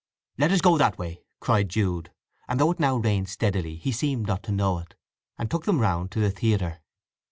"Let's 0.39 0.61
go 0.61 0.79
that 0.79 0.97
way!" 0.97 1.21
cried 1.39 1.69
Jude, 1.69 2.11
and 2.47 2.59
though 2.59 2.71
it 2.71 2.79
now 2.79 2.95
rained 2.97 3.29
steadily 3.29 3.75
he 3.75 3.91
seemed 3.91 4.25
not 4.25 4.41
to 4.49 4.51
know 4.51 4.79
it, 4.79 4.95
and 5.37 5.47
took 5.51 5.65
them 5.65 5.77
round 5.79 6.09
to 6.13 6.19
the 6.19 6.31
theatre. 6.31 6.81